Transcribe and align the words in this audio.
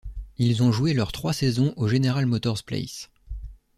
Ils 0.39 0.63
ont 0.63 0.71
joué 0.71 0.95
leurs 0.95 1.11
trois 1.11 1.31
saisons 1.31 1.75
au 1.77 1.87
General 1.87 2.25
Motors 2.25 2.63
Place. 2.63 3.11